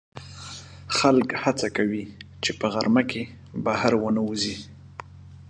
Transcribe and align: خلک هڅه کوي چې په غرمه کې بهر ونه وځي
خلک 0.97 1.27
هڅه 1.43 1.67
کوي 1.77 2.03
چې 2.43 2.51
په 2.59 2.65
غرمه 2.73 3.03
کې 3.11 3.23
بهر 3.65 3.93
ونه 3.99 4.21
وځي 4.27 4.55